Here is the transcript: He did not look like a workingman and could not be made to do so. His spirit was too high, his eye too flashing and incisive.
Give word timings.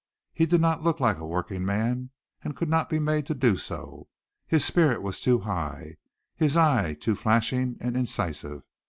He 0.33 0.47
did 0.47 0.61
not 0.61 0.81
look 0.81 0.99
like 0.99 1.19
a 1.19 1.27
workingman 1.27 2.09
and 2.43 2.55
could 2.55 2.69
not 2.69 2.89
be 2.89 2.97
made 2.97 3.27
to 3.27 3.35
do 3.35 3.55
so. 3.55 4.07
His 4.47 4.65
spirit 4.65 5.03
was 5.03 5.21
too 5.21 5.41
high, 5.41 5.97
his 6.35 6.57
eye 6.57 6.95
too 6.99 7.13
flashing 7.13 7.77
and 7.79 7.95
incisive. 7.95 8.63